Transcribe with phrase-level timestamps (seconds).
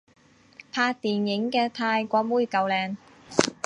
[0.71, 2.95] 拍電影嘅泰國妹夠靚